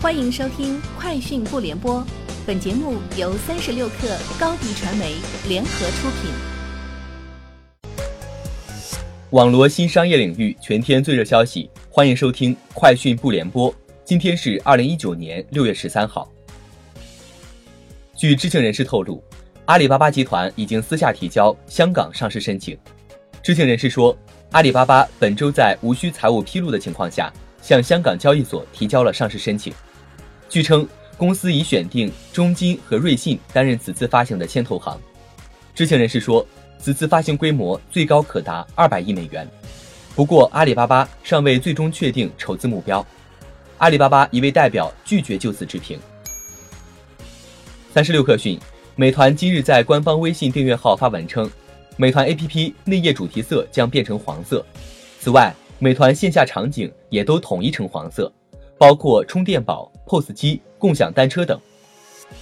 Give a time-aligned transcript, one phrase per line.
[0.00, 2.00] 欢迎收听《快讯不联播》，
[2.46, 5.16] 本节目由三十六克高低传媒
[5.48, 6.30] 联合出品。
[9.30, 13.72] 网罗新商业领域全天最热消息，欢迎收听《快讯不联播》。
[14.04, 16.30] 今天是二零一九年六月十三号。
[18.16, 19.20] 据知情人士透露，
[19.64, 22.78] 阿里巴巴集团已经私下提交香港上市申请。
[23.42, 24.16] 知情人士说，
[24.52, 27.32] 阿里巴巴本周在无需财务披露的情况下。
[27.60, 29.74] 向香港交易所提交了上市申请。
[30.48, 30.88] 据称，
[31.18, 34.98] 公司已选定中金和瑞信担任此次发行的牵头行。
[35.74, 36.46] 知情人士说，
[36.78, 39.46] 此次发行规模最高可达二百亿美元。
[40.14, 43.04] 不过，阿里巴巴尚未最终确定筹资目标。
[43.76, 45.98] 阿里巴巴一位代表拒绝就此置评。
[47.92, 48.58] 三十六氪讯，
[48.96, 51.48] 美团今日在官方微信订阅号发文称，
[51.96, 54.64] 美团 APP 内页主题色将变成黄色。
[55.20, 58.32] 此外，美团线下场景也都统一成黄色，
[58.76, 61.60] 包括充电宝、POS 机、共享单车等。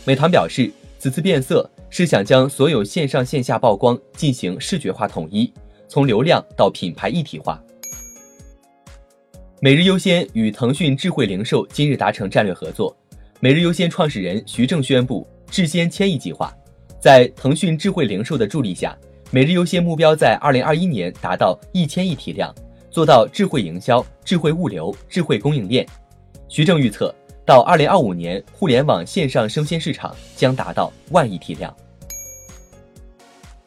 [0.05, 5.53] 美团表示，此次变色是想将所有线上线下曝光进行视觉化统一，
[5.89, 7.63] 从流量到品牌一体化。
[9.61, 12.97] 每日优先与腾讯智慧零售今日达成战略合作，
[13.41, 16.55] 每日优先创始人徐正宣布智先千亿计划，
[17.01, 18.97] 在腾讯智慧零售的助力下，
[19.31, 22.55] 每日优先目标在二零二一年达到一千亿体量。
[22.89, 25.87] 做到智慧营销、智慧物流、智慧供应链。
[26.49, 27.15] 徐正预测，
[27.47, 31.75] 到二零二五年，互联网线上生鲜市场将达到万亿体量。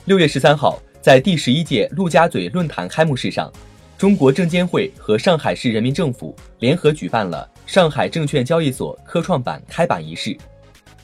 [0.04, 3.50] 六月十三号，在第十一届陆家嘴论坛开幕式上，
[3.98, 10.38] 中国证监会和上海市人民政府联合举办了上海证券交易所科创板开板仪式。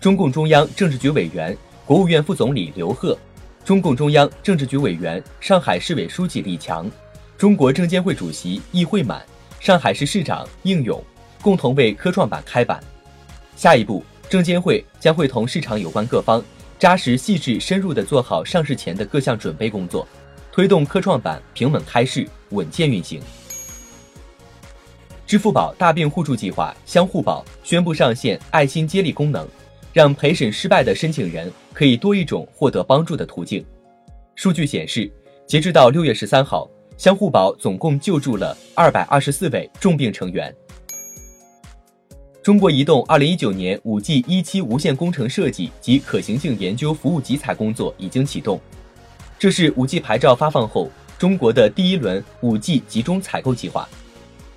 [0.02, 3.18] 中共中央政治局委员、国务院副总理刘鹤，
[3.64, 6.92] 中共中央政治局委员、上海市委书记李强。
[7.38, 9.26] 中国证监会主席易会满、
[9.62, 11.02] 上海市市长应勇
[11.46, 12.84] 共同为科创板开板。
[13.56, 16.44] 下一步，证监会将会同市场有关各方
[16.80, 20.08] 扎实、细致、深入地做好上市前的各项准备工作，
[20.52, 23.22] 推动科创板平稳开市、稳健运行。
[25.28, 29.48] 支付宝大病互助计划相互保宣布上线爱心接力功能，
[29.94, 33.64] 让陪审失败的申请人可以多一种获得帮助的途径。
[34.34, 35.12] 数据显示，
[35.46, 36.68] 截至到六月十三号。
[36.98, 40.56] 相互保总共救助了二百二十四位重病成员。
[42.45, 48.61] 中国移动二零一九年五 G 一期无线工程设计及可行性研究服务集采工作已经启动，
[49.39, 53.89] 这是五 G 牌照发放后中国的第一轮五 G 集中采购计划。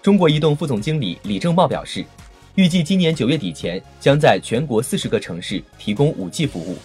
[0.03, 2.05] 中国移动副总经理李正茂表示，
[2.57, 6.77] 预计今年九月底前将在全国四十个城市提供五 G 服务，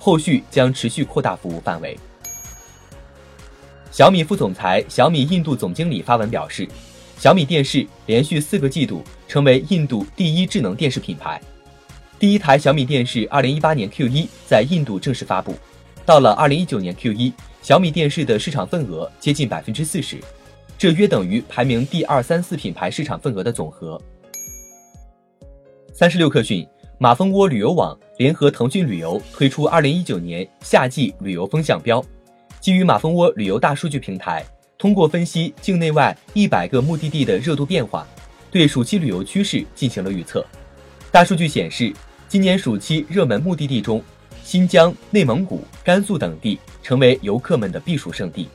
[0.00, 1.96] 后续将持续扩大服务范围。
[3.92, 6.68] 小米副总裁、小米印度总经理发文表示，
[7.18, 11.40] 小米电视连续四个季度成为印度第一智能电视品牌。
[12.16, 15.56] 第一台小米电视二零一八年 Q 一在印度正式发布，
[16.06, 20.18] 到了二零一九年 Q 一，小米电视的市场份额接近百分之四十，
[20.78, 24.00] 这约等于排名第二、三、四品牌市场份额的总和。
[25.92, 26.64] 三十六氪讯，
[26.98, 32.00] 马蜂窝旅游网联合腾讯旅游推出二零一九年夏季旅游风向标。
[32.60, 34.44] 基于马蜂窝旅游大数据平台，
[34.78, 38.06] 通过分析境内外一百个目的地的热度变化，
[38.48, 40.46] 对暑期旅游趋势进行了预测。
[41.10, 41.92] 大数据显示，
[42.28, 44.00] 今年暑期热门目的地中，
[44.44, 48.48] 新疆、内蒙古、甘肃等地成为游客们的避暑胜地。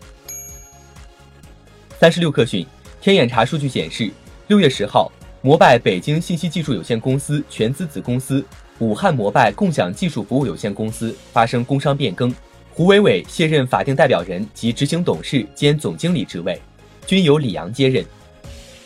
[2.00, 2.66] 三十六氪讯，
[3.02, 4.10] 天眼查数据显示，
[4.48, 8.42] 六月十号，摩拜北京信息技术有限公司全资子公司
[8.80, 12.34] 武汉摩拜共享技术服务有限公司发生工商变更。
[12.76, 16.60] 胡伟伟卸任法定代表人及执行董事兼总经理职位，
[17.06, 18.04] 均由李阳接任。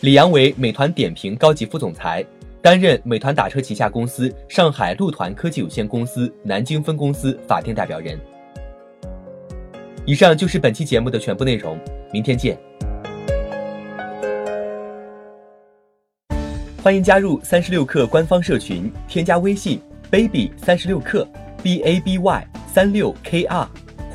[0.02, 2.22] 李阳为美团点评高级副总裁，
[2.62, 8.20] 担任美团打车旗下公司上海路团科技有限公司南京分公司法定代表人。
[10.06, 11.80] 以上就是本期节目的全部内容，
[12.12, 12.60] 明天见。
[16.84, 19.80] 欢迎加入三十六氪官方社群，添加微信
[20.12, 21.26] baby 三十六氪
[21.64, 22.48] b a b y。
[22.74, 23.68] 三六 kr，